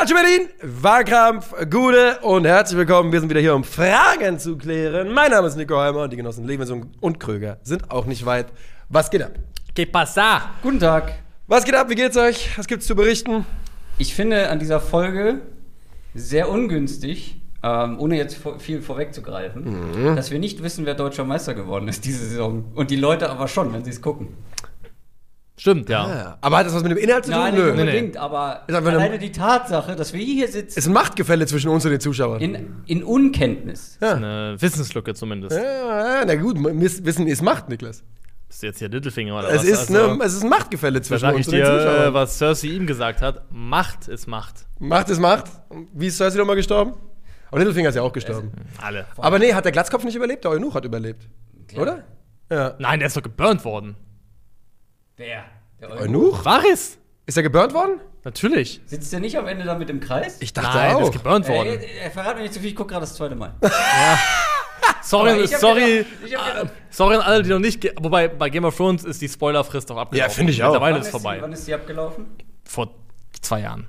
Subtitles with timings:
[0.00, 3.12] Calcio Berlin, Wahlkampf, Gude und herzlich willkommen.
[3.12, 5.12] Wir sind wieder hier, um Fragen zu klären.
[5.12, 8.46] Mein Name ist Nico Heimer und die Genossen Levenson und Kröger sind auch nicht weit.
[8.88, 9.32] Was geht ab?
[9.74, 10.52] Que pasa?
[10.62, 11.12] Guten Tag.
[11.48, 11.90] Was geht ab?
[11.90, 12.48] Wie geht's euch?
[12.56, 13.44] Was gibt's zu berichten?
[13.98, 15.42] Ich finde an dieser Folge
[16.14, 20.16] sehr ungünstig, ähm, ohne jetzt viel vorwegzugreifen, Mhm.
[20.16, 22.64] dass wir nicht wissen, wer deutscher Meister geworden ist diese Saison.
[22.74, 24.28] Und die Leute aber schon, wenn sie es gucken.
[25.60, 26.08] Stimmt, ja.
[26.08, 26.38] Ja.
[26.40, 27.40] Aber hat das was mit dem Inhalt zu tun?
[27.40, 27.62] Nein, Nö.
[27.72, 30.86] nicht unbedingt, aber Ist einfach eine- alleine die Tatsache, dass wir hier Es sitzen, ist
[30.86, 32.40] ein Machtgefälle zwischen uns und den Zuschauern.
[32.40, 33.98] in, in Unkenntnis.
[34.00, 34.14] Ja.
[34.14, 35.54] Eine Wissenslücke zumindest.
[35.56, 38.02] Ja, na gut, Miss- Wissen ist Macht, Niklas.
[38.48, 39.64] Bist du jetzt hier Littlefinger oder Es was?
[39.64, 41.78] ist, Also, ne, es ist ein Machtgefälle Da zwischen sag uns ich und den äh,
[41.78, 42.14] Zuschauern.
[42.14, 43.44] was Cersei ihm gesagt hat.
[43.50, 44.66] Macht ist Macht.
[44.78, 45.44] Macht ist Macht.
[45.92, 46.94] Wie ist Cersei nochmal gestorben?
[47.50, 48.50] Aber Littlefinger ist ja auch gestorben.
[48.80, 49.04] Alle.
[49.18, 50.42] Aber nee, hat der Glatzkopf nicht überlebt?
[50.44, 51.28] Der Eunuch hat überlebt.
[51.76, 52.02] Oder?
[52.50, 52.74] Ja.
[52.78, 53.94] Nein, der ist doch geburnt worden.
[55.20, 55.44] Wer?
[55.78, 56.00] Der Eunuch.
[56.00, 56.44] Eunuch?
[56.46, 56.96] Varys?
[57.26, 58.00] Ist er geburnt worden?
[58.24, 58.80] Natürlich.
[58.86, 60.38] Sitzt der nicht am Ende da mit dem Kreis?
[60.40, 61.02] Ich dachte Nein, auch.
[61.02, 61.78] ist geburnt worden.
[61.78, 63.52] Äh, äh, verrat mir nicht zu viel, ich guck gerade das zweite Mal.
[65.02, 66.06] Sorry, sorry.
[66.24, 67.84] gedacht- hab gedacht- Sorry an alle, die noch nicht.
[68.02, 70.30] Wobei bei Game of Thrones ist die Spoilerfrist auch abgelaufen.
[70.30, 70.68] Ja, finde ich auch.
[70.72, 71.36] Mittlerweile Wann ist ist, vorbei.
[71.36, 72.26] die, wann ist die abgelaufen?
[72.64, 72.94] Vor
[73.42, 73.88] zwei Jahren.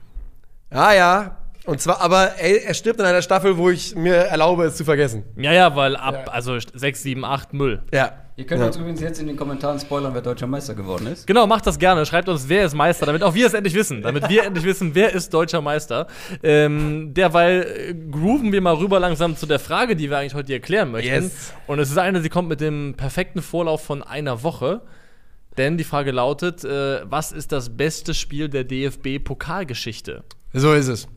[0.70, 1.38] Ah ja.
[1.66, 4.84] Und zwar, aber ey, er stirbt in einer Staffel, wo ich mir erlaube, es zu
[4.84, 5.24] vergessen.
[5.38, 6.32] Ja, ja, weil ab, Ja.
[6.34, 7.84] also 6, 7, 8, Müll.
[7.94, 8.14] Ja.
[8.38, 8.68] Ihr könnt Ja.
[8.68, 11.28] uns übrigens jetzt in den Kommentaren spoilern, wer deutscher Meister geworden ist.
[11.28, 12.04] Genau, macht das gerne.
[12.08, 14.02] Schreibt uns, wer ist Meister, damit auch wir es endlich wissen.
[14.02, 16.08] Damit wir endlich wissen, wer ist deutscher Meister.
[16.42, 20.54] Ähm, derweil äh, grooven wir mal rüber langsam zu der Frage, die wir eigentlich heute
[20.54, 21.14] erklären möchten.
[21.26, 21.54] Yes.
[21.68, 24.82] Und es ist eine, die kommt mit dem perfekten Vorlauf von einer Woche.
[25.58, 30.24] Denn die Frage lautet, äh, was ist das beste Spiel der DFB-Pokalgeschichte?
[30.54, 31.08] So ist es.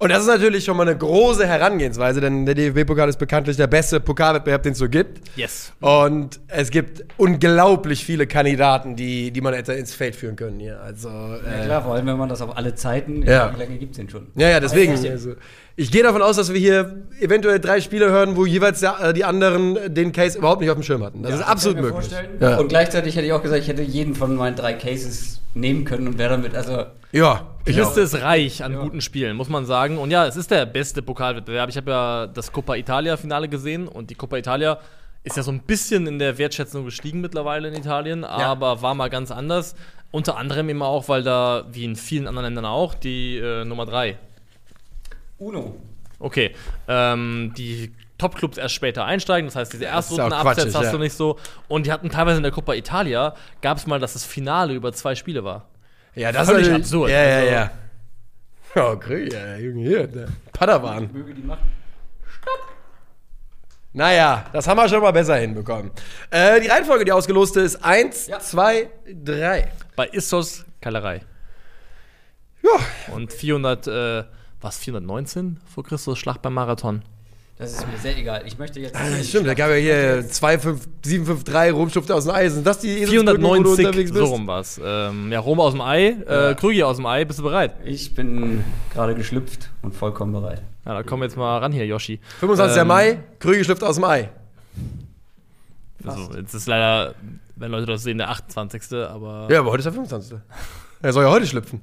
[0.00, 3.66] Und das ist natürlich schon mal eine große Herangehensweise, denn der DFB-Pokal ist bekanntlich der
[3.66, 5.20] beste Pokalwettbewerb, den es so gibt.
[5.36, 5.72] Yes.
[5.80, 10.80] Und es gibt unglaublich viele Kandidaten, die, die man hätte ins Feld führen können hier.
[10.80, 13.52] Also, Ja äh, klar, vor allem wenn man das auf alle Zeiten, Ja.
[13.56, 14.28] wie lange gibt es den schon?
[14.36, 14.92] Ja, ja, deswegen.
[14.92, 15.34] Also,
[15.80, 19.12] ich gehe davon aus, dass wir hier eventuell drei Spiele hören, wo jeweils der, äh,
[19.14, 21.22] die anderen den Case überhaupt nicht auf dem Schirm hatten.
[21.22, 22.10] Das ist absolut Kann ich mir möglich.
[22.12, 22.38] vorstellen.
[22.40, 22.58] Ja.
[22.58, 26.08] Und gleichzeitig hätte ich auch gesagt, ich hätte jeden von meinen drei Cases nehmen können
[26.08, 28.04] und wäre damit, also ja, Die ich Liste auch.
[28.04, 28.82] ist reich an Ja.
[28.82, 29.98] guten Spielen, muss man sagen.
[29.98, 31.70] Und ja, es ist der beste Pokalwettbewerb.
[31.70, 34.78] Ich habe ja das Coppa Italia-Finale gesehen und die Coppa Italia
[35.24, 39.08] ist ja so ein bisschen in der Wertschätzung gestiegen mittlerweile in Italien, aber war mal
[39.10, 39.74] ganz anders.
[40.10, 43.84] Unter anderem eben auch, weil da, wie in vielen anderen Ländern auch, die äh, Nummer
[43.84, 44.16] 3.
[45.38, 45.76] Uno.
[46.20, 46.54] Okay,
[46.88, 50.92] ähm, die Top-Clubs erst später einsteigen, das heißt, diese Erstrunden-Absätze quatschig, hast ja.
[50.92, 51.38] du nicht so.
[51.68, 54.92] Und die hatten teilweise in der Coppa Italia, gab es mal, dass das Finale über
[54.92, 55.68] zwei Spiele war.
[56.16, 57.10] Ja, das Völlig ist natürlich- absurd.
[57.10, 57.70] Ja, ja, Also- ja.
[58.74, 61.08] Oh, okay, ja, Junge, hier, der Padawan.
[61.12, 61.60] Möge die Macht.
[63.92, 65.90] Naja, das haben wir schon mal besser hinbekommen.
[66.30, 68.38] Äh, die Reihenfolge, die ausgeloste ist 1, Ja.
[68.38, 68.90] 2,
[69.24, 69.72] 3.
[69.96, 71.22] Bei Issos Kellerei.
[72.62, 74.24] Ja, Und 400, äh,
[74.60, 77.02] was, 419 vor Christus Schlacht beim Marathon.
[77.58, 78.42] Das ist mir sehr egal.
[78.46, 78.94] Ich möchte jetzt.
[78.94, 82.32] Ah, das stimmt, da gab ja hier 2, 5, 7, 5, 3 Rumschufte aus dem
[82.34, 82.62] Eisen.
[82.62, 84.80] Das die Eselsbrücken, wo du unterwegs 490, so rum was.
[84.82, 87.74] Ähm, ja, Rom aus dem Ei, äh, Krügi aus dem Ei, bist du bereit?
[87.84, 90.62] Ich bin gerade geschlüpft und vollkommen bereit.
[90.86, 92.20] Ja, da kommen wir jetzt mal ran hier, Yoshi.
[92.38, 92.80] 25.
[92.80, 94.30] Ähm, Mai, Krüge schlüpft aus dem Ei.
[96.04, 97.16] Also, jetzt ist leider,
[97.56, 98.92] wenn Leute das sehen, der 28.
[98.92, 100.38] Aber Ja, aber heute ist der 25.
[101.02, 101.80] Er soll ja heute schlüpfen.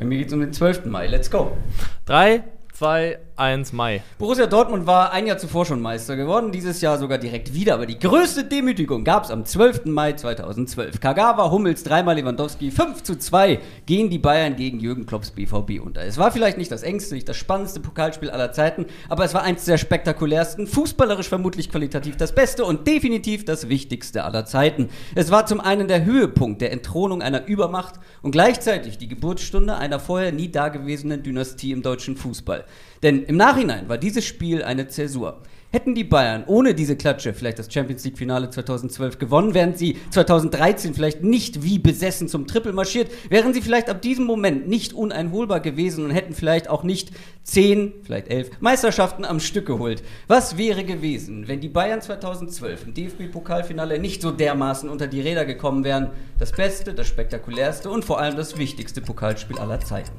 [0.00, 0.86] Bei mir geht es um den 12.
[0.86, 1.08] Mai.
[1.08, 1.58] Let's go.
[2.06, 4.02] 3, 2, 1, Mai.
[4.18, 7.74] Borussia Dortmund war ein Jahr zuvor schon Meister geworden, dieses Jahr sogar direkt wieder.
[7.74, 9.86] Aber die größte Demütigung gab es am 12.
[9.86, 11.00] Mai 2012.
[11.00, 16.02] Kagawa, Hummels, dreimal Lewandowski, 5 zu 2 gehen die Bayern gegen Jürgen Klopps BVB unter.
[16.02, 19.42] Es war vielleicht nicht das engste, nicht das spannendste Pokalspiel aller Zeiten, aber es war
[19.42, 24.90] eins der spektakulärsten, fußballerisch vermutlich qualitativ das beste und definitiv das wichtigste aller Zeiten.
[25.14, 29.98] Es war zum einen der Höhepunkt der Entthronung einer Übermacht und gleichzeitig die Geburtsstunde einer
[29.98, 32.66] vorher nie dagewesenen Dynastie im deutschen Fußball.
[33.02, 35.42] Denn im Nachhinein war dieses Spiel eine Zäsur.
[35.72, 39.98] Hätten die Bayern ohne diese Klatsche vielleicht das Champions League Finale 2012 gewonnen, wären sie
[40.10, 44.92] 2013 vielleicht nicht wie besessen zum Triple marschiert, wären sie vielleicht ab diesem Moment nicht
[44.92, 47.12] uneinholbar gewesen und hätten vielleicht auch nicht
[47.44, 50.02] zehn, vielleicht elf Meisterschaften am Stück geholt.
[50.26, 55.44] Was wäre gewesen, wenn die Bayern 2012 im DFB-Pokalfinale nicht so dermaßen unter die Räder
[55.44, 56.10] gekommen wären?
[56.40, 60.18] Das beste, das spektakulärste und vor allem das wichtigste Pokalspiel aller Zeiten.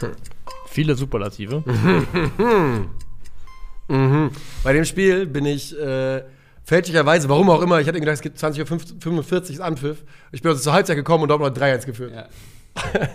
[0.74, 1.62] Viele Superlative.
[4.64, 6.24] Bei dem Spiel bin ich äh,
[6.64, 10.02] fälschlicherweise, warum auch immer, ich hatte gedacht, es gibt 20.45 Uhr ist Anpfiff.
[10.32, 12.12] Ich bin also zur Halbzeit gekommen und dort noch 3-1 geführt.
[12.12, 12.26] Ja.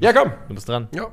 [0.00, 0.32] Ja, komm.
[0.48, 0.88] Du bist dran.
[0.94, 1.12] Ja.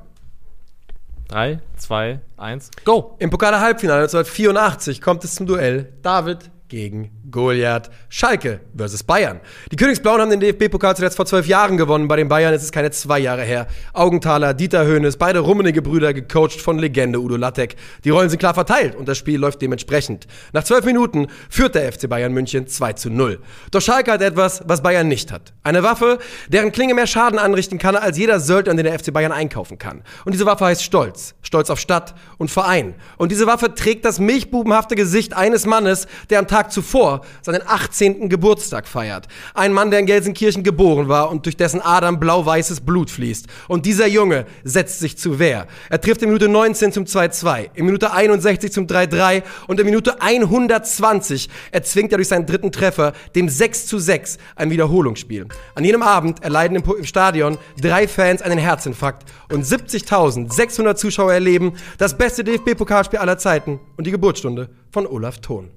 [1.28, 3.18] 3, 2, 1, go!
[3.20, 9.40] Im Pokal Halbfinale 1984 kommt es zum Duell David gegen Goliath, Schalke versus Bayern.
[9.72, 12.08] Die Königsblauen haben den DFB-Pokal zuletzt vor zwölf Jahren gewonnen.
[12.08, 13.68] Bei den Bayern ist es keine zwei Jahre her.
[13.94, 17.76] Augenthaler, Dieter Höhnes, beide rummenige Brüder, gecoacht von Legende Udo Lattek.
[18.04, 20.28] Die Rollen sind klar verteilt und das Spiel läuft dementsprechend.
[20.54, 23.40] Nach zwölf Minuten führt der FC Bayern München 2 zu 0.
[23.72, 25.54] Doch Schalke hat etwas, was Bayern nicht hat.
[25.64, 26.20] Eine Waffe,
[26.50, 30.04] deren Klinge mehr Schaden anrichten kann, als jeder Söldner, den der FC Bayern einkaufen kann.
[30.26, 31.36] Und diese Waffe heißt Stolz.
[31.42, 32.96] Stolz auf Stadt und Verein.
[33.18, 38.30] Und diese Waffe trägt das milchbubenhafte Gesicht eines Mannes, der am Tag zuvor seinen 18.
[38.30, 39.28] Geburtstag feiert.
[39.54, 43.48] Ein Mann, der in Gelsenkirchen geboren war und durch dessen Adern blau-weißes Blut fließt.
[43.68, 45.68] Und dieser Junge setzt sich zu Wehr.
[45.90, 50.22] Er trifft in Minute 19 zum 2-2, in Minute 61 zum 3-3 und in Minute
[50.22, 55.48] 120 erzwingt er durch seinen dritten Treffer dem 6 zu 6 ein Wiederholungsspiel.
[55.76, 62.18] An jenem Abend erleiden im Stadion drei Fans einen Herzinfarkt und 70.600 Zuschauer erleben das
[62.18, 65.77] beste DFB-Pokalspiel aller Zeiten und die Geburtsstunde von Olaf Thon.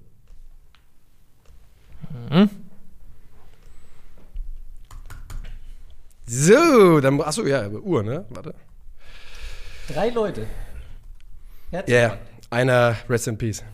[2.11, 2.51] Mhm.
[6.27, 8.25] So, dann, achso, ja, Uhr, ne?
[8.31, 8.55] Warte.
[9.89, 10.47] Drei Leute.
[11.73, 12.19] Ja, yeah,
[12.51, 13.65] einer Rest in Peace.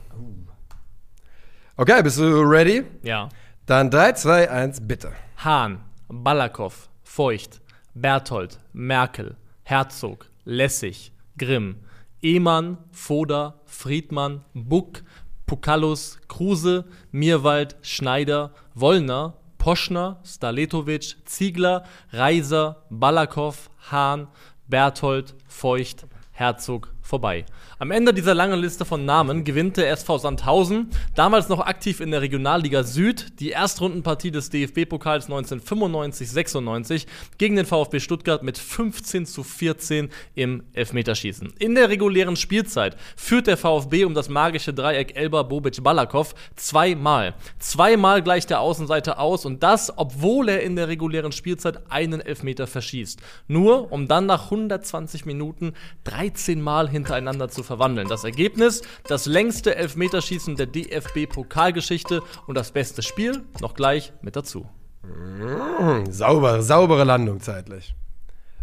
[1.77, 2.85] Okay, bist du ready?
[3.03, 3.29] Ja.
[3.67, 5.13] Dann 3, 2, 1, bitte.
[5.45, 7.61] Hahn, Balakow, Feucht,
[7.95, 11.77] Berthold, Merkel, Herzog, Lessig, Grimm,
[12.23, 15.03] Ehmann, Foda, Friedmann, Buck,
[15.47, 23.55] Pukalus, Kruse, Mirwald, Schneider, Wollner, Poschner, Staletovic, Ziegler, Reiser, Balakow,
[23.91, 24.29] Hahn,
[24.69, 27.47] Berthold, Feucht, Herzog vorbei.
[27.79, 32.11] Am Ende dieser langen Liste von Namen gewinnt der SV Sandhausen, damals noch aktiv in
[32.11, 37.05] der Regionalliga Süd, die Erstrundenpartie des DFB-Pokals 1995-96
[37.37, 41.53] gegen den VfB Stuttgart mit 15 zu 14 im Elfmeterschießen.
[41.59, 47.35] In der regulären Spielzeit führt der VfB um das magische Dreieck Elba Bobic Balakow zweimal.
[47.59, 52.67] Zweimal gleicht der Außenseiter aus und das, obwohl er in der regulären Spielzeit einen Elfmeter
[52.67, 53.21] verschießt.
[53.49, 55.75] Nur um dann nach 120 Minuten
[56.05, 58.09] 13 Mal hintereinander zu verwandeln.
[58.09, 64.67] Das Ergebnis, das längste Elfmeterschießen der DFB-Pokalgeschichte und das beste Spiel noch gleich mit dazu.
[65.03, 67.95] Mmh, sauber, saubere Landung zeitlich.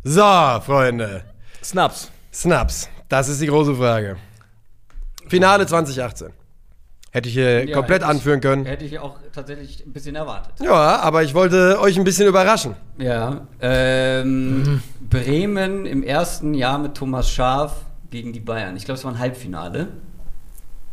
[0.04, 1.24] So, Freunde.
[1.64, 2.12] Snaps.
[2.34, 2.90] Snaps.
[3.08, 4.18] Das ist die große Frage.
[5.28, 6.34] Finale 2018.
[7.14, 8.66] Hätte ich hier ja, komplett anführen können.
[8.66, 10.54] Hätte ich auch tatsächlich ein bisschen erwartet.
[10.60, 12.76] Ja, aber ich wollte euch ein bisschen überraschen.
[12.98, 13.48] Ja.
[13.62, 14.82] Ähm, mhm.
[15.12, 18.78] Bremen im ersten Jahr mit Thomas Schaf gegen die Bayern.
[18.78, 19.88] Ich glaube, es war ein Halbfinale.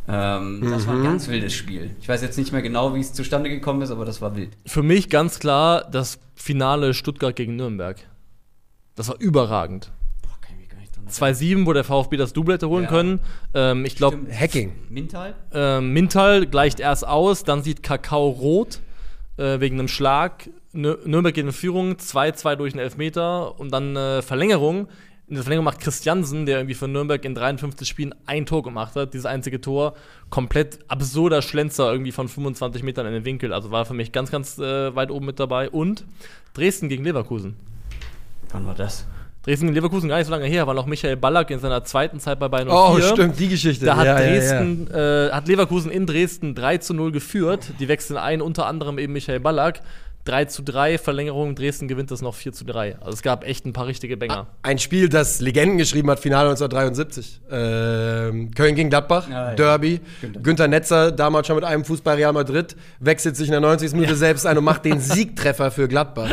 [0.07, 0.71] Ähm, mhm.
[0.71, 1.05] Das war ein mhm.
[1.05, 1.95] ganz wildes Spiel.
[2.01, 4.57] Ich weiß jetzt nicht mehr genau, wie es zustande gekommen ist, aber das war wild.
[4.65, 7.97] Für mich ganz klar das Finale Stuttgart gegen Nürnberg.
[8.95, 9.91] Das war überragend.
[11.09, 12.89] 2-7, wo der VfB das Double hätte holen ja.
[12.89, 13.19] können.
[13.53, 14.17] Ähm, ich glaube.
[14.31, 14.71] Hacking.
[14.89, 15.35] Mintal?
[15.53, 18.79] Ähm, Mintal gleicht erst aus, dann sieht Kakao rot
[19.37, 20.49] äh, wegen einem Schlag.
[20.71, 24.87] Nürnberg geht in Führung, 2-2 durch einen Elfmeter und dann äh, Verlängerung
[25.31, 28.97] in der Verlängerung macht Christiansen, der irgendwie für Nürnberg in 53 Spielen ein Tor gemacht
[28.97, 29.95] hat, dieses einzige Tor,
[30.29, 33.53] komplett absurder Schlenzer irgendwie von 25 Metern in den Winkel.
[33.53, 35.69] Also war für mich ganz, ganz äh, weit oben mit dabei.
[35.69, 36.03] Und
[36.53, 37.55] Dresden gegen Leverkusen.
[38.51, 39.05] Wann war das?
[39.43, 42.19] Dresden gegen Leverkusen gar nicht so lange her, war noch Michael Ballack in seiner zweiten
[42.19, 42.75] Zeit bei Bayern 04.
[42.75, 43.85] Oh, stimmt, die Geschichte.
[43.85, 45.27] Da hat ja, Dresden, ja, ja.
[45.27, 47.71] Äh, hat Leverkusen in Dresden 3 zu 0 geführt.
[47.79, 49.79] Die wechseln ein, unter anderem eben Michael Ballack.
[50.25, 52.97] 3 zu 3, Verlängerung, Dresden gewinnt das noch 4 zu 3.
[52.99, 54.47] Also es gab echt ein paar richtige Banger.
[54.61, 57.41] Ein Spiel, das Legenden geschrieben hat, Finale 1973.
[57.51, 59.93] Ähm, Köln gegen Gladbach, ja, Derby.
[59.93, 59.99] Ja.
[60.21, 60.41] Günther.
[60.41, 60.67] Günther.
[60.67, 63.93] Netzer, damals schon mit einem Fuß bei Real Madrid, wechselt sich in der 90.
[63.93, 64.17] Minute ja.
[64.17, 66.31] selbst ein und macht den Siegtreffer für Gladbach.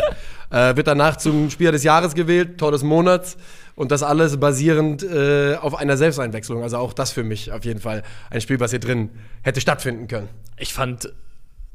[0.51, 3.37] Äh, wird danach zum Spieler des Jahres gewählt, Tor des Monats.
[3.75, 6.65] Und das alles basierend äh, auf einer Selbsteinwechslung.
[6.65, 9.11] Also auch das für mich auf jeden Fall ein Spiel, was hier drin
[9.43, 10.29] hätte stattfinden können.
[10.57, 11.13] Ich fand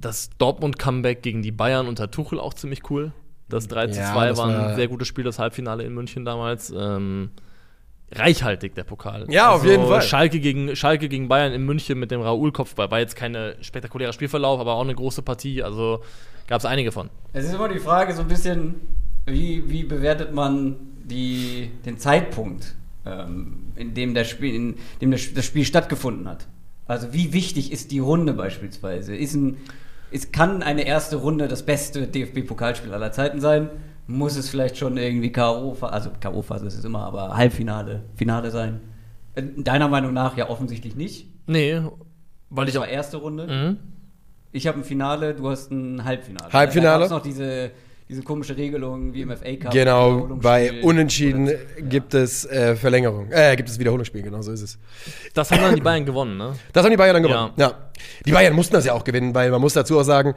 [0.03, 3.12] das Dortmund-Comeback gegen die Bayern unter Tuchel auch ziemlich cool.
[3.50, 6.74] Das 3 zu 2 ja, war ein sehr gutes Spiel, das Halbfinale in München damals.
[6.75, 7.31] Ähm,
[8.12, 9.25] reichhaltig, der Pokal.
[9.29, 10.01] Ja, also, auf jeden Fall.
[10.01, 14.60] Schalke gegen, Schalke gegen Bayern in München mit dem Raoul-Kopfball war jetzt kein spektakulärer Spielverlauf,
[14.60, 15.63] aber auch eine große Partie.
[15.63, 16.01] Also
[16.48, 17.10] gab es einige von.
[17.33, 18.75] Es ist immer die Frage, so ein bisschen,
[19.25, 25.45] wie, wie bewertet man die, den Zeitpunkt, ähm, in dem, der Spiel, in dem das
[25.45, 26.48] Spiel stattgefunden hat?
[26.86, 29.15] Also, wie wichtig ist die Runde beispielsweise?
[29.15, 29.57] Ist ein
[30.13, 33.70] es kann eine erste Runde das beste DFB-Pokalspiel aller Zeiten sein.
[34.05, 35.75] Muss es vielleicht schon irgendwie K.O.
[35.82, 38.82] also K.O.-Phase ist es immer, aber Halbfinale, Finale sein?
[39.36, 41.27] Deiner Meinung nach ja offensichtlich nicht.
[41.48, 41.82] Nee,
[42.50, 43.48] weil ich auch erste Runde.
[43.48, 43.77] Mhm.
[44.51, 46.53] Ich habe ein Finale, du hast ein Halbfinale.
[46.53, 47.08] Halbfinale.
[47.08, 47.72] Da noch diese
[48.13, 49.72] diese komische Regelung wie im FA Cup.
[49.74, 53.32] Genau, bei Unentschieden Oder- gibt es äh, Verlängerung.
[53.32, 54.77] Äh, gibt es Wiederholungsspiel, genau so ist es.
[55.34, 56.53] Das haben dann die Bayern gewonnen, ne?
[56.72, 57.51] Das haben die Bayern dann gewonnen.
[57.58, 57.74] Ja.
[58.25, 60.36] Die Bayern mussten das ja auch gewinnen, weil man muss dazu auch sagen,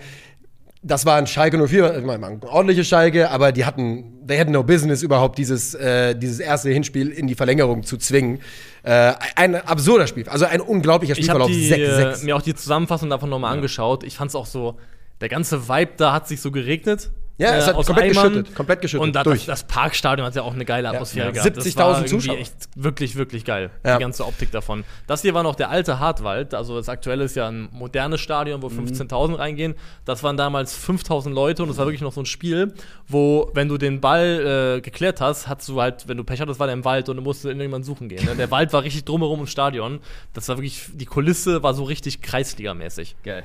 [0.82, 4.48] das war ein Schalke 04, ich meine, ein ordentliches Schalke, aber die hatten, they had
[4.48, 8.40] no business überhaupt dieses, äh, dieses erste Hinspiel in die Verlängerung zu zwingen.
[8.84, 12.18] Äh, ein absurder Spiel, also ein unglaublicher Ich habe Spielverlauf.
[12.18, 12.22] 6-6.
[12.22, 14.04] äh, mir auch die Zusammenfassung davon nochmal angeschaut.
[14.04, 14.76] Ich fand es auch so,
[15.20, 17.10] der ganze Vibe da hat sich so geregnet.
[17.38, 18.32] Ja, es hat komplett Eimern.
[18.32, 19.44] geschüttet, komplett geschüttet, Und da, durch.
[19.44, 21.32] das, das Parkstadion hat ja auch eine geile Atmosphäre ja.
[21.32, 21.56] gehabt.
[21.56, 22.38] Das 70.000 war irgendwie Zuschauer.
[22.38, 23.70] echt wirklich, wirklich geil.
[23.84, 23.96] Ja.
[23.98, 24.84] Die ganze Optik davon.
[25.06, 26.54] Das hier war noch der alte Hartwald.
[26.54, 28.62] Also das aktuelle ist ja ein modernes Stadion, Mhm.
[28.62, 29.74] wo 15.000 reingehen.
[30.06, 32.72] Das waren damals 5.000 Leute und das war wirklich noch so ein Spiel,
[33.06, 36.58] wo, wenn du den Ball äh, geklärt hast, hast du halt, wenn du Pech hattest,
[36.58, 38.24] war der im Wald und du musst irgendjemanden suchen gehen.
[38.24, 38.34] Ne?
[38.34, 40.00] Der Wald war richtig drumherum im Stadion.
[40.32, 43.16] Das war wirklich, die Kulisse war so richtig Kreisligamäßig.
[43.22, 43.44] Geil.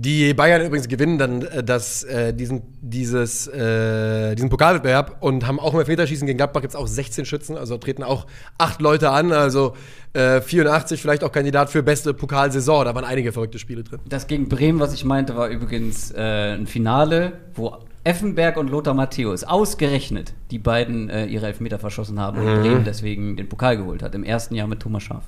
[0.00, 5.58] Die Bayern übrigens gewinnen dann äh, das, äh, diesen, dieses, äh, diesen Pokalwettbewerb und haben
[5.58, 8.28] auch im Elfmeterschießen gegen Gladbach jetzt auch 16 Schützen, also treten auch
[8.58, 9.74] acht Leute an, also
[10.12, 12.84] äh, 84 vielleicht auch Kandidat für beste Pokalsaison.
[12.84, 13.98] Da waren einige verrückte Spiele drin.
[14.08, 18.94] Das gegen Bremen, was ich meinte, war übrigens äh, ein Finale, wo Effenberg und Lothar
[18.94, 22.46] Matthäus ausgerechnet die beiden äh, ihre Elfmeter verschossen haben Mhm.
[22.46, 24.14] und Bremen deswegen den Pokal geholt hat.
[24.14, 25.24] Im ersten Jahr mit Thomas Schaaf.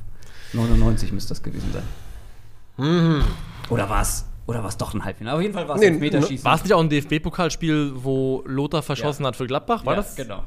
[0.53, 3.25] 99 müsste das gewesen sein.
[3.69, 4.27] Oder war es?
[4.51, 5.37] Oder war es doch ein Halbfinale?
[5.37, 6.45] Auf jeden Fall war es Nee, Elfmeterschießen.
[6.45, 9.29] War es nicht auch ein DFB-Pokalspiel, wo Lothar verschossen Ja.
[9.29, 9.87] hat für Gladbach?
[9.87, 10.17] War ja, das?
[10.17, 10.43] Genau.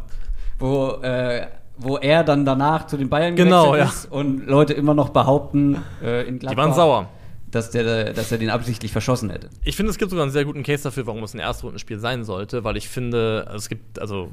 [0.59, 4.01] Wo, äh, wo er dann danach zu den Bayern Genau, gewechselt ja.
[4.01, 7.09] ist und Leute immer noch behaupten, äh, in Gladbach, Die waren sauer.
[7.49, 9.49] Dass, der, dass er den absichtlich verschossen hätte.
[9.63, 12.25] Ich finde, es gibt sogar einen sehr guten Case dafür, warum es ein Erstrundenspiel sein
[12.25, 14.31] sollte, weil ich finde, also es gibt also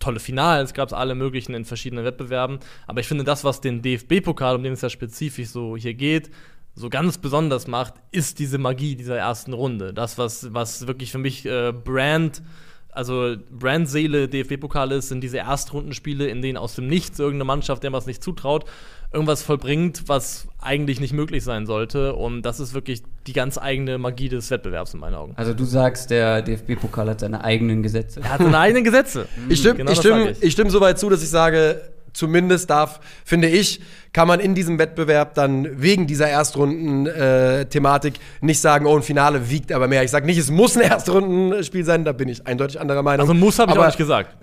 [0.00, 3.80] tolle Finals, gab es alle möglichen in verschiedenen Wettbewerben, aber ich finde, das, was den
[3.80, 6.30] DFB-Pokal, um den es ja spezifisch so hier geht,
[6.74, 9.94] so ganz besonders macht, ist diese Magie dieser ersten Runde.
[9.94, 12.42] Das, was, was wirklich für mich äh, Brand,
[12.90, 17.90] also Brandseele DFB-Pokal ist, sind diese Erstrundenspiele, in denen aus dem Nichts irgendeine Mannschaft, der
[17.90, 18.64] man es nicht zutraut,
[19.12, 22.16] irgendwas vollbringt, was eigentlich nicht möglich sein sollte.
[22.16, 25.32] Und das ist wirklich die ganz eigene Magie des Wettbewerbs in meinen Augen.
[25.36, 28.20] Also du sagst, der DFB-Pokal hat seine eigenen Gesetze.
[28.20, 29.28] Er hat seine eigenen Gesetze.
[29.48, 30.42] Ich stimme Genau ich das stimm, sag ich.
[30.42, 31.80] ich stimm so weit zu, dass ich sage,
[32.14, 33.80] zumindest darf, finde ich,
[34.12, 39.72] kann man in diesem Wettbewerb dann wegen dieser Erstrunden-Thematik nicht sagen, oh, ein Finale wiegt
[39.72, 40.02] aber mehr.
[40.02, 43.20] Ich sage nicht, es muss ein Erstrundenspiel sein, da bin ich eindeutig anderer Meinung.
[43.20, 44.36] Also muss habe ich auch Aber nicht gesagt.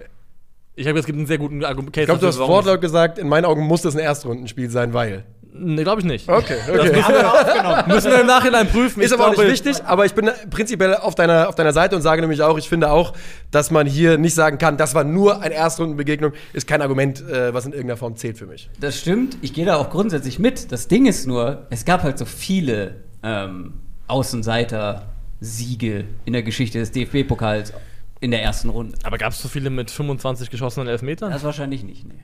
[0.75, 1.95] Ich habe es gibt einen sehr guten Argument.
[1.95, 5.25] Ich glaube, du hast Wortlaut gesagt, in meinen Augen muss das ein Erstrundenspiel sein, weil.
[5.53, 6.29] Nee, glaube ich nicht.
[6.29, 6.95] Okay, Das okay.
[6.95, 9.01] müssen wir, müssen wir im Nachhinein prüfen.
[9.01, 11.95] Ist Ich aber auch nicht wichtig, aber ich bin prinzipiell auf deiner, auf deiner Seite
[11.95, 13.13] und sage nämlich auch, ich finde auch,
[13.51, 17.53] dass man hier nicht sagen kann, das war nur eine Erstrundenbegegnung, ist kein Argument, äh,
[17.53, 18.69] was in irgendeiner Form zählt für mich.
[18.79, 20.71] Das stimmt, ich gehe da auch grundsätzlich mit.
[20.71, 23.73] Das Ding ist nur, es gab halt so viele ähm,
[24.07, 27.73] Außenseiter-Siege in der Geschichte des DFB-Pokals
[28.19, 28.97] in der ersten Runde.
[29.03, 31.31] Aber gab es so viele mit 25 geschossenen Elfmetern?
[31.31, 32.21] Das wahrscheinlich nicht, nee.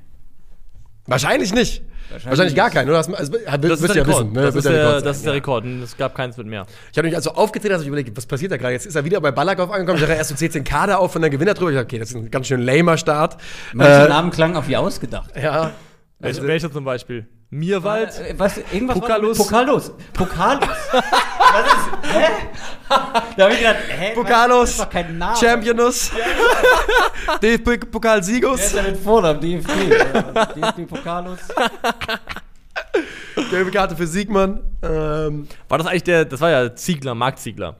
[1.08, 1.84] Wahrscheinlich nicht.
[2.10, 2.98] Wahrscheinlich Wahrscheinlich, gar keinen, oder?
[3.00, 4.08] Das, also, das ist der ja Rekord.
[4.08, 4.32] wissen.
[4.34, 4.42] Ne?
[4.44, 5.66] das, wird ist der, Rekord das ist der Rekord.
[5.66, 6.66] Es gab keins mit mehr.
[6.92, 8.74] Ich habe mich also aufgezählt, dass ich überlegt, was passiert da gerade?
[8.74, 9.98] Jetzt ist er wieder bei Balakov angekommen.
[9.98, 11.72] Ich dachte, erst so 16 Kader auf von der Gewinner drüber.
[11.72, 13.38] Ich dachte, okay, das ist ein ganz schön lamer Start.
[13.74, 15.32] Manche Äh, Namen klangen auch wie ausgedacht.
[15.42, 15.72] ja.
[16.20, 17.28] Welche, welche zum Beispiel?
[17.50, 18.10] Mirwald?
[18.20, 19.38] Äh, Was, irgendwas Pokalus?
[19.38, 19.92] Pokalus.
[20.14, 20.68] Pokalus.
[20.92, 22.14] was ist?
[22.14, 22.26] Hä?
[23.38, 24.14] Da habe ich gedacht, hä?
[24.16, 25.38] Pokalus, Das ist doch kein Name.
[25.38, 26.12] Championus,
[27.42, 29.40] DFB Wer Pokalsiegus, ist denn mit Vornamen?
[29.40, 29.70] DFB.
[29.70, 30.46] oder?
[30.48, 31.40] DFB Pokalus.
[33.50, 34.62] gelbe Karte für Siegmann.
[34.82, 37.76] Ähm, War das eigentlich der, das war ja Ziegler, Marc Ziegler.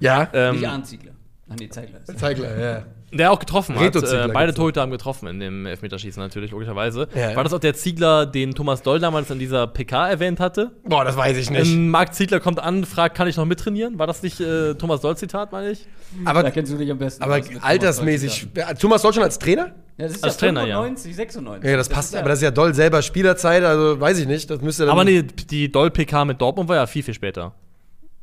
[0.00, 1.12] ja, Ähm, Nicht Arndt Ziegler.
[1.50, 2.00] Ach nee, Zeigler.
[2.06, 2.82] ist- Zeigler, ja.
[3.12, 3.94] Der auch getroffen hat.
[3.96, 4.52] Äh, beide.
[4.52, 7.08] Torhüter haben getroffen in dem Elfmeterschießen natürlich, logischerweise.
[7.14, 7.36] Ja, ja.
[7.36, 10.72] War das auch der Ziegler, den Thomas Doll damals in dieser PK erwähnt hatte?
[10.84, 11.72] Boah, das weiß ich nicht.
[11.72, 13.98] Ähm, Marc Ziegler kommt an, fragt, kann ich noch mittrainieren?
[13.98, 15.86] War das nicht äh, Thomas Doll-Zitat, meine ich?
[16.24, 18.48] Da aber kennst du dich am besten aber Thomas altersmäßig.
[18.54, 18.78] Deutsch.
[18.80, 19.72] Thomas Deutschland als Trainer?
[19.96, 20.76] Ja, das ist Als ja Trainer, ja.
[20.76, 21.70] 95, 96.
[21.70, 24.26] Ja, das passt, ist ja- aber das ist ja doll selber Spielerzeit, also weiß ich
[24.26, 24.48] nicht.
[24.50, 24.92] Das müsste dann.
[24.92, 27.52] Aber nee, die Doll-PK mit Dortmund war ja viel, viel später.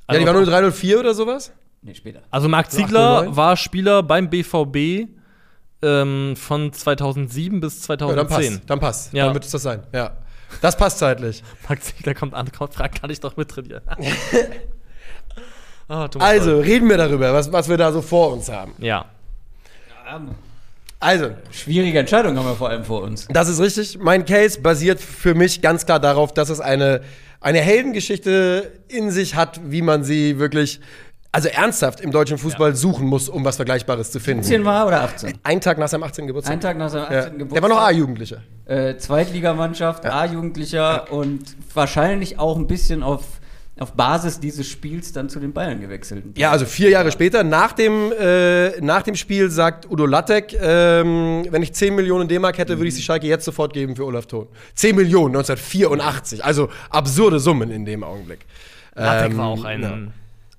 [0.10, 1.51] Ja, die war nur 304 oder sowas?
[1.86, 2.22] Nee, später.
[2.32, 3.36] Also Marc Ziegler 809?
[3.38, 5.08] war Spieler beim BVB
[5.84, 8.54] ähm, von 2007 bis Ja, dann 2010.
[8.56, 8.70] passt.
[8.70, 9.13] Dann passt.
[9.13, 9.25] Ja.
[9.25, 9.84] Dann wird es das sein.
[9.94, 10.18] Ja.
[10.62, 11.44] Das passt zeitlich.
[11.70, 13.84] Marc Ziegler kommt an, kommt, fragt, kann ich doch mittrainieren?
[15.88, 18.74] ah, Thomas Also, reden wir darüber, was, was wir da so vor uns haben.
[18.80, 19.06] Ja.
[21.00, 23.27] Also, Schwierige Entscheidung haben wir vor allem vor uns.
[23.30, 24.00] das ist richtig.
[24.00, 27.01] Mein Case basiert für mich ganz klar darauf, dass es eine,
[27.42, 30.80] eine Heldengeschichte in sich hat, wie man sie wirklich,
[31.36, 34.44] also ernsthaft im deutschen Fußball suchen muss, um was Vergleichbares zu finden.
[34.44, 35.34] 17 war oder 18?
[35.44, 36.27] Ein Tag nach seinem 18.
[36.27, 36.54] Geburtstag.
[36.54, 37.13] Ein Tag nach seinem 18.
[37.15, 37.24] ja.
[37.24, 37.54] Geburtstag.
[37.54, 38.42] Der war noch A-Jugendlicher.
[38.65, 43.24] Äh, Zweitligamannschaft, A-Jugendlicher und wahrscheinlich auch ein bisschen auf
[43.77, 46.24] auf Basis dieses Spiels dann zu den Bayern gewechselt.
[46.38, 51.46] Ja, also vier Jahre später, nach dem, äh, nach dem Spiel sagt Udo Lattek, ähm,
[51.50, 54.27] wenn ich 10 Millionen D-Mark hätte, würde ich die Schalke jetzt sofort geben für Olaf
[54.27, 54.48] Thon.
[54.75, 58.46] 10 Millionen 1984, also absurde Summen in dem Augenblick.
[58.96, 60.13] Lattek Ähm, war auch ein.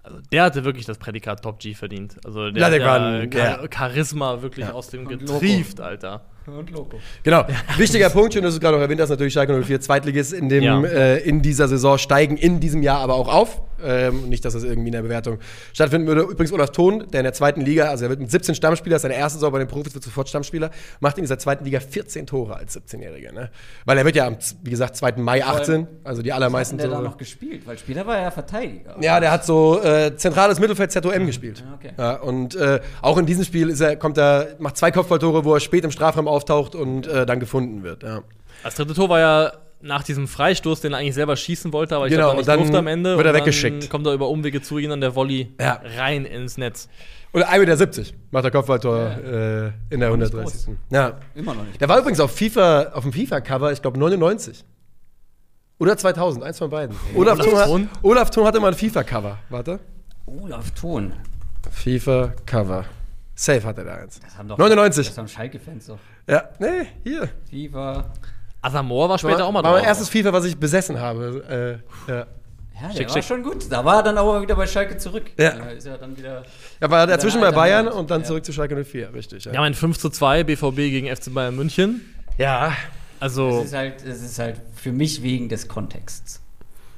[0.06, 0.12] Ja.
[0.12, 2.16] Also der hatte wirklich das Prädikat Top G verdient.
[2.24, 3.68] Also der Lattek hat war ja ein- Char ja.
[3.72, 4.72] Charisma wirklich Ja.
[4.72, 6.24] aus dem Und getrieft, Alter.
[6.46, 7.00] Und Loco.
[7.24, 7.44] Genau.
[7.76, 10.48] Wichtiger Punkt, schön, dass du es gerade noch erwähnt hast, natürlich Schalke 04 Zweitligist in,
[10.48, 10.80] dem, Ja.
[10.82, 13.60] äh, in dieser Saison steigen in diesem Jahr aber auch auf.
[13.82, 15.38] Ähm, nicht, dass das irgendwie in der Bewertung
[15.72, 16.22] stattfinden würde.
[16.22, 19.02] Übrigens Olaf Thon, der in der zweiten Liga, also er wird mit 17 Stammspieler, ist
[19.02, 22.26] seine erste Saison bei den Profis, wird sofort Stammspieler, macht in dieser zweiten Liga 14
[22.26, 23.32] Tore als 17-Jähriger.
[23.32, 23.50] Ne?
[23.84, 25.12] Weil er wird ja am, wie gesagt, 2.
[25.16, 27.08] Mai 18, also die allermeisten Hat der da Tore.
[27.08, 27.66] noch gespielt?
[27.66, 28.96] Weil später war er ja Verteidiger.
[29.00, 31.64] Ja, der hat so äh, zentrales Mittelfeld ZOM gespielt.
[31.66, 31.92] Ja, okay.
[31.98, 35.54] Ja, und äh, auch in diesem Spiel ist er, kommt er, macht zwei Kopfballtore, wo
[35.54, 38.02] er spät im Strafraum auftaucht und äh, dann gefunden wird.
[38.02, 38.22] Ja.
[38.62, 42.06] Das dritte Tor war ja nach diesem Freistoß, den er eigentlich selber schießen wollte, aber
[42.06, 43.16] ich Genau, glaube, er nicht durfte am Ende.
[43.16, 43.90] wird er weggeschickt.
[43.90, 45.80] Kommt er über Umwege zu ihm an der Volley Ja.
[45.96, 46.88] rein ins Netz.
[47.32, 50.74] Oder 1,70 Meter macht er Kopfballtor äh, in der Auch nicht 130.
[50.90, 51.18] Ja.
[51.34, 51.80] Immer noch nicht.
[51.80, 54.64] Der war übrigens auf FIFA, auf dem FIFA-Cover, ich glaube 99.
[55.78, 56.96] Oder 2000, eins von beiden.
[57.14, 57.98] Olaf, Olaf Thon, hat?
[58.02, 59.38] Olaf Thon hatte mal ein FIFA-Cover.
[59.50, 59.80] Warte.
[60.24, 61.12] Olaf Thon.
[61.70, 62.86] FIFA-Cover.
[63.34, 64.18] Safe hat er da eins.
[64.20, 65.08] Das haben doch 99.
[65.08, 65.98] Das haben Schalke-Fans doch.
[66.26, 67.28] Ja, nee, hier.
[67.50, 68.06] FIFA.
[68.66, 69.88] Asamoah war später auch mal war mein drauf.
[69.88, 71.80] erstes FIFA, was ich besessen habe.
[72.08, 72.26] Äh, ja.
[72.78, 73.24] Ja, der Schick, war schick.
[73.24, 73.72] schon gut.
[73.72, 75.30] Da war er dann aber wieder bei Schalke zurück.
[75.38, 75.52] Ja.
[75.56, 76.42] Da ist er dann wieder.
[76.78, 78.26] Er war dazwischen bei Bayern und dann Ja.
[78.26, 79.46] zurück zu Schalke 04, richtig.
[79.46, 79.52] Ja.
[79.54, 82.02] Ja, mein 5 zu 2 BVB gegen FC Bayern München.
[82.38, 82.72] ja.
[83.18, 86.42] Also, Es ist halt, es ist halt für mich wegen des Kontexts.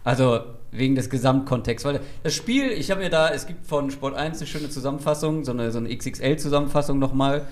[0.03, 0.41] Also
[0.73, 1.85] wegen des Gesamtkontexts.
[1.85, 5.45] Weil das Spiel, ich habe mir da, es gibt von Sport 1 eine schöne Zusammenfassung,
[5.45, 7.47] so eine, so eine XXL-Zusammenfassung nochmal.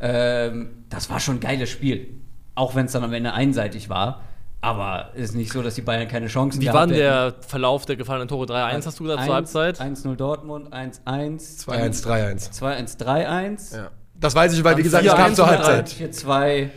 [0.00, 2.08] Ähm, das war schon ein geiles Spiel.
[2.56, 4.20] Auch wenn es dann am Ende einseitig war.
[4.62, 7.34] Aber es ist nicht so, dass die Bayern keine Chancen wie gehabt war denn der
[7.46, 8.46] Verlauf der gefallenen Tore?
[8.46, 9.80] 3-1 hast du gesagt zur 1, Halbzeit?
[9.80, 11.64] 1-0 Dortmund, 1-1.
[11.64, 12.52] 2-1, 3-1.
[12.52, 13.76] 2-1, 3-1.
[13.76, 13.90] Ja.
[14.18, 15.88] Das weiß ich, weil, wie gesagt, ich vier kam zur Halbzeit.
[15.90, 16.70] 4-2,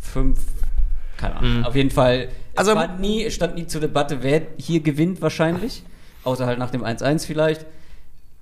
[0.00, 0.40] 5,
[1.18, 1.64] keine Ahnung.
[1.66, 5.20] Auf jeden Fall, Also- es war nie, es stand nie zur Debatte, wer hier gewinnt
[5.22, 5.84] wahrscheinlich.
[6.24, 7.64] Außer halt nach dem 1-1 vielleicht.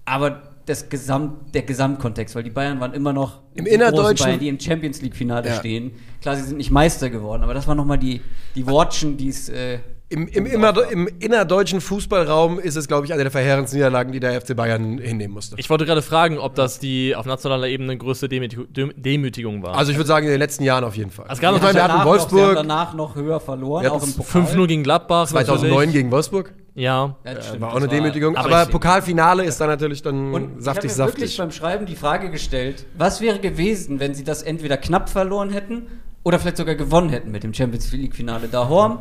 [0.05, 4.41] Aber das Gesamt, der Gesamtkontext, weil die Bayern waren immer noch Im die innerdeutschen- Bayern,
[4.41, 5.55] die im Champions League-Finale Ja.
[5.55, 5.93] stehen.
[6.21, 8.21] Klar, sie sind nicht Meister geworden, aber das war nochmal die,
[8.55, 9.49] die Watschen, die es.
[9.49, 9.79] Äh,
[10.11, 14.21] Im, im, immer, Im innerdeutschen Fußballraum ist es, glaube ich, eine der verheerendsten Niederlagen, die
[14.21, 15.57] der FC Bayern hinnehmen musste.
[15.59, 19.75] Ich wollte gerade fragen, ob das die auf nationaler Ebene größte Demütig Dem- Demütigung war.
[19.77, 21.27] also ich würde sagen, in den letzten Jahren auf jeden Fall.
[21.29, 23.93] Es gab ich noch meine, wir hatten danach noch, Wolfsburg danach noch höher verloren, Wir
[23.93, 24.43] auch im Pokal.
[24.45, 25.29] 5-0 gegen Gladbach.
[25.29, 25.93] 2009 natürlich.
[25.93, 26.55] gegen Wolfsburg.
[26.75, 27.17] Ja.
[27.25, 28.35] Ja, das Äh, stimmt, war auch eine Demütigung.
[28.37, 31.37] aber Aber ich- Pokalfinale ist dann natürlich dann Und saftig, ich habe mir wirklich saftig.
[31.39, 35.83] beim Schreiben die Frage gestellt, was wäre gewesen, wenn sie das entweder knapp verloren hätten
[36.23, 39.01] oder vielleicht sogar gewonnen hätten mit dem Champions League Finale da Horm?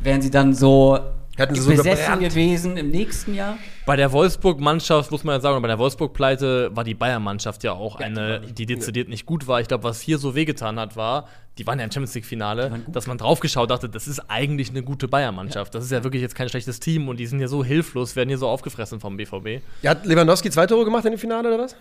[0.00, 0.98] Wären sie dann so
[1.36, 2.22] Hätten sie so besessen gebrannt.
[2.22, 3.58] gewesen im nächsten Jahr?
[3.86, 8.00] Bei der Wolfsburg-Mannschaft, muss man ja sagen, bei der Wolfsburg-Pleite war die Bayern-Mannschaft ja auch
[8.00, 9.60] Ja, die eine, nicht die dezidiert nicht gut war.
[9.60, 12.94] Ich glaube, was hier so wehgetan hat, war, die waren ja im Champions League-Finale, gut.
[12.94, 15.74] dass man draufgeschaut dachte, das ist eigentlich eine gute Bayern-Mannschaft.
[15.74, 18.28] Das ist ja wirklich jetzt kein schlechtes Team und die sind ja so hilflos, werden
[18.28, 19.62] hier so aufgefressen vom BVB.
[19.82, 21.76] Ja, hat Lewandowski zwei Tore gemacht in dem Finale oder was?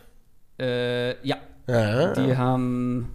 [0.60, 1.38] Äh, ja.
[1.68, 2.14] Ja.
[2.14, 3.10] Die haben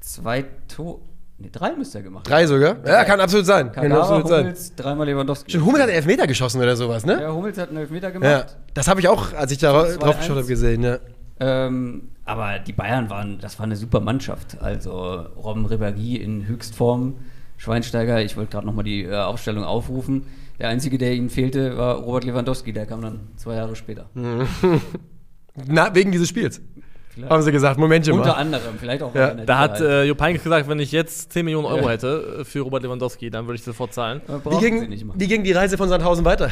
[0.00, 1.00] zwei Tore,
[1.42, 2.76] ne, drei müsste er gemacht Drei sogar?
[2.86, 3.70] Ja, kann absolut sein.
[3.72, 4.40] Kann Kagawa, absolut sein.
[4.44, 5.50] Hummels, dreimal Lewandowski.
[5.50, 7.20] Stimmt, Hummel hat Elfmeter geschossen oder sowas, ne?
[7.20, 8.18] Ja, Hummels hat einen Elfmeter Ja.
[8.18, 8.56] gemacht.
[8.74, 9.98] Das habe ich auch, als ich da 2-1.
[9.98, 10.98] drauf geschaut habe, gesehen, ja.
[11.40, 14.58] Ähm, aber die Bayern waren, das war eine super Mannschaft.
[14.62, 14.92] Also
[15.36, 17.16] Robben Ribéry in Höchstform,
[17.56, 20.26] Schweinsteiger, ich wollte gerade nochmal die äh, Aufstellung aufrufen.
[20.60, 24.06] Der Einzige, der ihnen fehlte, war Robert Lewandowski, der kam dann zwei Jahre später.
[25.66, 26.60] Na, wegen dieses Spiels.
[27.14, 27.30] Vielleicht.
[27.30, 28.32] Haben sie gesagt, Momentchen Unter mal.
[28.34, 29.14] anderem, vielleicht auch.
[29.14, 31.90] Ja, Da hat äh, Jupp Heynckes gesagt, wenn ich jetzt 10 Millionen Euro Ja.
[31.90, 34.22] hätte äh, für Robert Lewandowski, dann würde ich sofort zahlen.
[34.44, 36.50] Wie ging, wie ging die Reise von Sandhausen weiter?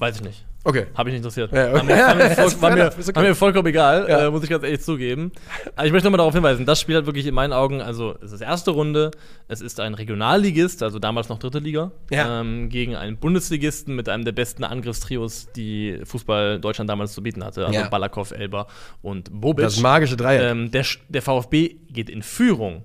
[0.00, 0.44] Weiß ich nicht.
[0.64, 0.86] Okay.
[0.94, 1.52] Habe ich nicht interessiert.
[1.52, 3.14] Ja, war, mir, war, mir voll, war, mir, okay.
[3.14, 4.26] war mir vollkommen egal, Ja.
[4.26, 5.30] äh, muss ich ganz ehrlich zugeben.
[5.76, 8.32] Aber ich möchte nochmal darauf hinweisen, das Spiel hat wirklich in meinen Augen, also es
[8.32, 9.10] ist erste Runde,
[9.48, 12.40] es ist ein Regionalligist, also damals noch dritte Liga, Ja.
[12.40, 17.44] ähm, gegen einen Bundesligisten mit einem der besten Angriffstrios, die Fußball Deutschland damals zu bieten
[17.44, 17.90] hatte, also.
[17.90, 18.66] Balakow, Elber
[19.02, 19.64] und Bobic.
[19.64, 20.42] Das magische Dreieck.
[20.42, 22.84] Ähm, der, der VfB geht in Führung.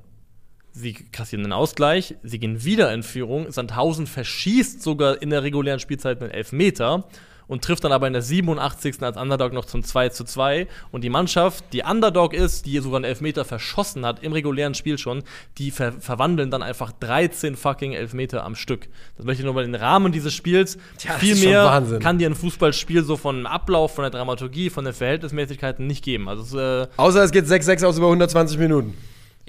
[0.78, 3.50] Sie kassieren einen Ausgleich, sie gehen wieder in Führung.
[3.50, 7.06] Sandhausen verschießt sogar in der regulären Spielzeit einen Elfmeter
[7.48, 9.02] und trifft dann aber in der 87.
[9.02, 10.68] als Underdog noch zum 2 zu 2.
[10.92, 14.98] Und die Mannschaft, die Underdog ist, die sogar einen Elfmeter verschossen hat, im regulären Spiel
[14.98, 15.24] schon,
[15.58, 18.90] die ver verwandeln dann einfach 13 fucking Elfmeter am Stück.
[19.16, 20.78] Das möchte ich nur mal im Rahmen dieses Spiels.
[20.98, 24.94] Tja, Viel mehr kann dir ein Fußballspiel so von Ablauf, von der Dramaturgie, von den
[24.94, 26.28] Verhältnismäßigkeiten nicht geben.
[26.28, 28.94] Also äh, Außer es geht 6-6 aus über 120 Minuten.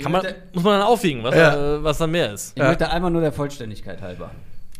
[0.03, 1.77] Kann man, möchte- muss man dann aufwiegen, was, Ja.
[1.77, 2.53] äh, was dann mehr ist.
[2.57, 4.31] Ich möchte einmal nur der Vollständigkeit halber.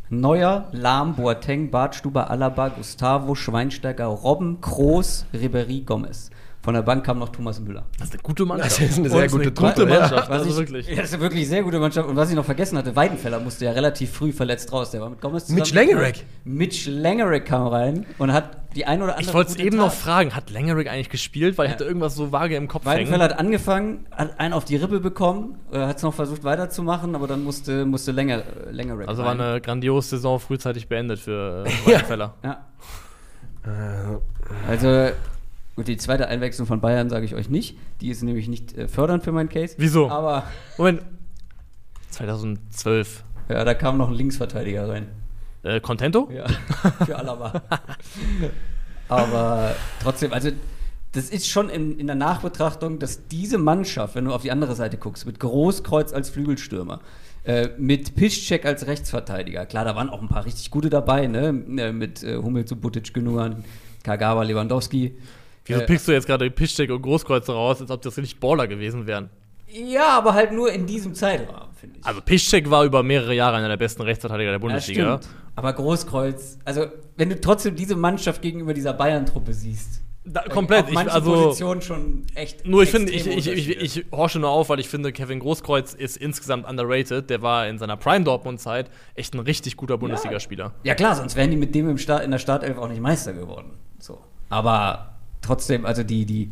[0.09, 6.29] Neuer, Lahm, Boateng, Bartstuber, Alaba, Gustavo, Schweinsteiger, Robben, Kroos, Ribery, Gomez.
[6.67, 7.85] Von der Bank kam noch Thomas Müller.
[7.97, 8.71] Das ist eine gute Mannschaft.
[8.81, 9.99] Das ist eine sehr Und gute gute ja.
[9.99, 10.29] Mannschaft.
[10.29, 10.87] Was Also ich, wirklich.
[10.89, 12.09] Ja, das ist eine wirklich sehr gute Mannschaft.
[12.09, 14.91] Und was ich noch vergessen hatte, Weidenfeller musste ja relativ früh verletzt raus.
[14.91, 15.59] Der war mit Gomez zusammen.
[15.61, 16.15] Mitch Langerack.
[16.43, 19.29] Mitch Langerack kam rein und hat die ein oder andere.
[19.29, 19.85] Ich wollte es eben Tat.
[19.85, 21.57] noch fragen, hat Langerick eigentlich gespielt?
[21.57, 23.33] Weil ich hatte irgendwas so vage im Kopf Weidenfeller hängen.
[23.33, 27.27] hat angefangen, hat einen auf die Rippe bekommen, äh, hat es noch versucht weiterzumamen, aber
[27.27, 29.39] dann musste, musste Länger, äh, Langerack Also war rein.
[29.39, 32.33] eine grandiose Saison frühzeitig beendet für äh, Weidenfeller.
[32.43, 32.65] Ja.
[34.67, 35.11] Also,
[35.77, 37.77] gut, die zweite Einwechslung von Bayern sage ich euch nicht.
[38.01, 39.75] Die ist nämlich nicht äh, fördernd für meinen Case.
[39.77, 40.09] Wieso?
[40.09, 40.43] Aber
[40.77, 41.03] Moment.
[42.09, 43.23] 2012.
[43.47, 45.07] ja, da kam noch ein Linksverteidiger rein.
[45.63, 46.29] Äh, Contento?
[46.31, 46.47] Ja,
[47.05, 47.61] für Alaba.
[49.07, 50.49] Aber trotzdem, also
[51.11, 54.75] das ist schon in, in der Nachbetrachtung, dass diese Mannschaft, wenn du auf die andere
[54.75, 57.01] Seite guckst, mit Großkreuz als Flügelstürmer,
[57.43, 61.47] äh, mit Piszczek als Rechtsverteidiger, klar, da waren auch ein paar richtig gute dabei, ne?
[61.77, 63.63] Äh, mit äh, Hummels und Butic Genuan,
[64.03, 65.17] Kagawa, Lewandowski.
[65.67, 68.67] Wieso Äh, pickst du jetzt gerade Piszczek und Großkreuz raus, als ob das richtig Baller
[68.67, 69.29] gewesen wären?
[69.69, 72.05] Ja, aber halt nur in diesem Zeitrahmen, finde ich.
[72.05, 75.17] Also Piszczek war über mehrere Jahre einer der besten Rechtsverteidiger der Ja, Bundesliga.
[75.21, 75.35] stimmt.
[75.55, 76.85] Aber Großkreuz, also
[77.17, 80.01] wenn du trotzdem diese Mannschaft gegenüber dieser Bayern-Truppe siehst.
[80.29, 80.83] Da, komplett.
[80.83, 82.65] Auf Ich, manchen also, Positionen schon echt.
[82.67, 85.93] nur ich finde, ich, ich, ich, ich horsche nur auf, weil ich finde, Kevin Großkreuz
[85.93, 87.29] ist insgesamt underrated.
[87.29, 90.73] Der war in seiner Prime Dortmund-Zeit echt ein richtig guter Bundesligaspieler.
[90.83, 93.31] Ja klar, sonst wären die mit dem im Start, in der Startelf auch nicht Meister
[93.33, 93.71] geworden.
[93.99, 94.19] So.
[94.49, 95.16] Aber
[95.47, 96.51] trotzdem, also die, die,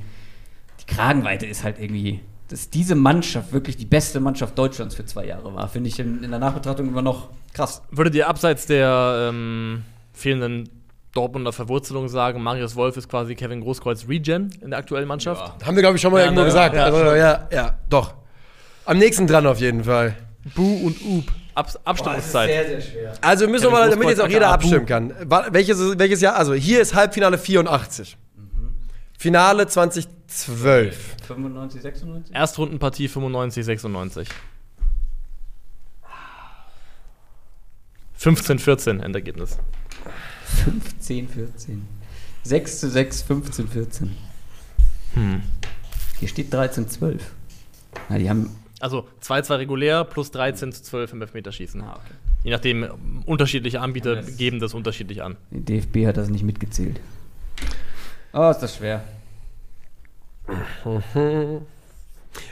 [0.80, 5.26] die Kragenweite ist halt irgendwie, dass diese Mannschaft wirklich die beste Mannschaft Deutschlands für zwei
[5.26, 7.82] Jahre war, finde ich in, in der Nachbetrachtung immer noch krass.
[7.92, 10.70] Würdet ihr abseits der ähm, fehlenden
[11.14, 15.66] Dortmunder Verwurzelung sagen, Marius Wolf ist quasi Kevin Großkreuz Regen in der aktuellen Mannschaft?
[15.66, 16.48] Haben wir, glaube ich, schon mal Ja, irgendwo ne?
[16.48, 16.76] gesagt.
[16.76, 18.14] Ja, also, ja, ja, doch.
[18.86, 20.16] Am nächsten dran auf jeden Fall.
[20.56, 21.34] Bu und Up.
[21.56, 22.50] Abs Abstimmungszeit.
[22.50, 23.14] sehr schwer.
[23.22, 25.14] Also müssen wir Kevin mal, damit jetzt auch jeder abstimmen kann.
[25.52, 26.36] Welches, welches Jahr?
[26.36, 28.18] Also hier ist Halbfinale 84.
[29.18, 31.16] Finale 2012.
[31.28, 32.36] 95, 96?
[32.36, 34.28] Erstrundenpartie 95, 96.
[38.18, 39.58] 15, 14 Endergebnis.
[40.66, 41.88] 15, 14.
[42.44, 44.16] 6 zu 6, 15, 14.
[45.14, 45.42] Hm.
[46.20, 47.32] Hier steht 13, 12.
[48.10, 48.50] Na, die haben.
[48.80, 51.82] Also 2-2 regulär plus 13 zu 12 im Elfmeterschießen.
[51.82, 52.14] Ah, okay.
[52.44, 55.38] Je nachdem, ähm, unterschiedliche Anbieter Das- geben das unterschiedlich an.
[55.50, 57.00] Der DFB hat das nicht mitgezählt.
[58.38, 59.02] Oh, ist das schwer.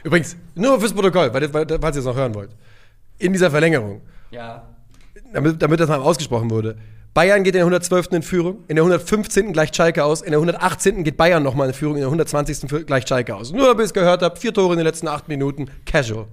[0.04, 2.50] Übrigens, nur fürs Protokoll, weil, weil, falls ihr es noch hören wollt.
[3.20, 4.64] In dieser Verlängerung, Ja.
[5.34, 6.78] damit, damit das mal ausgesprochen wurde.
[7.14, 8.08] Bayern geht in der 112.
[8.14, 9.54] in Führung, in der 115.
[9.54, 11.04] gleicht Schalke aus, in der 118.
[11.04, 12.68] geht Bayern nochmal in Führung, in der 120.
[12.70, 13.52] für- gleicht Schalke aus.
[13.52, 16.26] Nur damit ihr es gehört habt, vier Tore in den letzten acht Minuten, casual.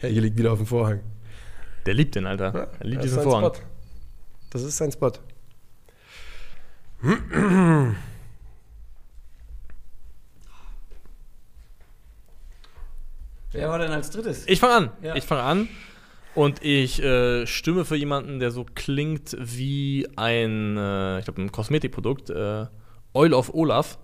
[0.00, 1.00] Ja, hier liegt wieder auf dem Vorhang.
[1.86, 2.54] Der liebt den, Alter.
[2.54, 3.54] Ja, er liebt das ist diesen sein Vorhang.
[3.54, 3.62] Spot.
[4.50, 5.12] Das ist sein Spot.
[13.52, 14.44] Wer war denn als drittes?
[14.46, 14.90] Ich fange an.
[15.02, 15.14] Ja.
[15.14, 15.68] Ich fange an.
[16.34, 21.50] Und ich äh, stimme für jemanden, der so klingt wie ein, äh, ich glaube, ein
[21.50, 22.28] Kosmetikprodukt.
[22.28, 22.66] Äh,
[23.14, 23.98] Oil of Olaf.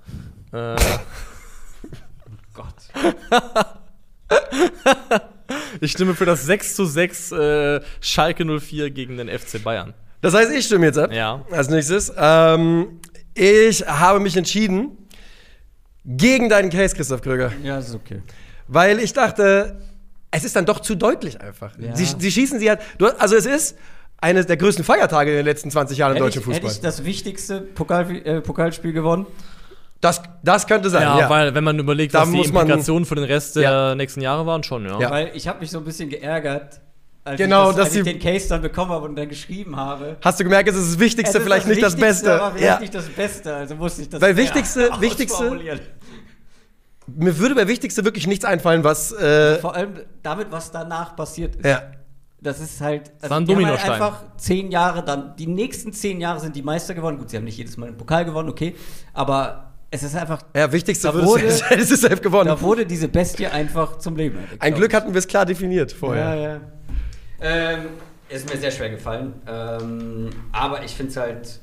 [0.53, 0.77] Äh,
[2.55, 2.75] Gott.
[5.83, 9.95] ich stimme für das 6 zu 6 äh, Schalke 04 gegen den FC Bayern.
[10.21, 11.13] Das heißt, ich stimme jetzt ab.
[11.13, 11.45] Ja.
[11.51, 12.13] Als nächstes.
[12.17, 13.01] Ähm,
[13.35, 14.97] ich habe mich entschieden
[16.05, 17.53] gegen deinen Case, Christoph Kröger.
[17.65, 18.23] Ja, ist okay.
[18.69, 19.81] Weil ich dachte,
[20.31, 21.77] es ist dann doch zu deutlich einfach.
[21.79, 21.97] Ja.
[21.97, 22.81] Sie, sie schießen sie halt.
[23.19, 23.77] Also, es ist
[24.19, 26.73] eines der größten Feiertage in den letzten 20 Jahren im deutschen ich, hätte Fußball.
[26.73, 29.27] ich das wichtigste Pokal, äh, Pokalspiel gewonnen?
[30.03, 31.03] Das, das könnte sein.
[31.03, 33.95] Ja, Ja, weil wenn man überlegt, Da was die Implikationen für den Rest der Ja.
[33.95, 34.99] nächsten Jahre waren, schon, ja.
[35.01, 35.11] Ja.
[35.11, 36.81] Weil ich habe mich so ein bisschen geärgert,
[37.25, 39.77] als, Genau, ich, das, dass als ich den Case dann bekommen habe und dann geschrieben
[39.77, 40.17] habe.
[40.21, 42.43] Hast du gemerkt, es ist das Wichtigste, ist vielleicht nicht das Wichtigste, Beste.
[42.43, 42.81] Aber vielleicht Ja.
[42.81, 45.81] nicht das Beste, also musste ich das Weil Wichtigste- Wichtigste-.
[47.07, 49.13] Mir würde bei Wichtigste wirklich nichts einfallen, was.
[49.13, 51.65] Äh, Vor allem damit, was danach passiert ist.
[51.67, 51.83] ja.
[52.41, 53.13] Das ist halt.
[53.21, 53.91] Also war ein die haben Dominostein.
[53.93, 55.37] Halt einfach zehn Jahre dann.
[55.37, 57.17] Die nächsten zehn Jahre sind die Meister geworden.
[57.19, 58.75] Gut, sie haben nicht jedes Mal einen Pokal gewonnen, okay.
[59.15, 60.43] Aber es ist einfach.
[60.57, 62.47] ja, Wichtigste Da wurde- es du selbst gewonnen.
[62.47, 66.35] Da wurde diese Bestie einfach zum Leben Ein Glück hatten wir es klar definiert vorher.
[66.35, 66.61] Ja, ja.
[67.41, 67.79] Ähm,
[68.29, 69.35] ist mir sehr schwer gefallen.
[69.47, 71.61] Ähm, aber ich finde es halt.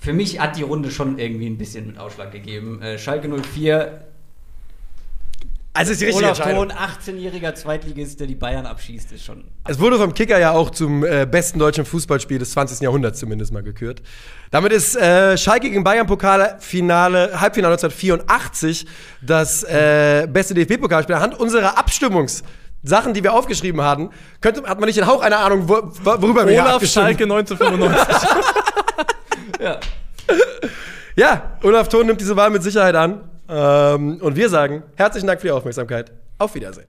[0.00, 2.80] Für mich hat die Runde schon irgendwie ein bisschen mit Ausschlag gegeben.
[2.80, 4.04] Äh, Schalke 04
[5.72, 6.68] Also ist die richtige Olaf Entscheidung.
[6.70, 9.44] Thon, 18-jähriger Zweitligist, der die Bayern abschießt, ist schon.
[9.68, 12.80] Es wurde vom Kicker ja auch zum äh, besten deutschen Fußballspiel des 20.
[12.80, 14.02] Jahrhunderts zumindest mal gekürt.
[14.50, 18.84] Damit ist äh, Schalke gegen Bayern Pokalfinale, Halbfinale 1984
[19.22, 21.14] das äh, beste DFB-Pokalspiel.
[21.14, 25.68] Anhand unserer Abstimmungssachen, die wir aufgeschrieben hatten, könnte, hat man nicht den Hauch einer Ahnung,
[25.68, 28.28] wo, worüber wir hier Olaf Schalke 1995.
[29.60, 29.78] Ja.
[31.16, 33.20] Ja, Olaf Thon nimmt diese Wahl mit Sicherheit an.
[33.50, 36.12] Ähm, und wir sagen herzlichen Dank für die Aufmerksamkeit.
[36.38, 36.86] Auf Wiedersehen.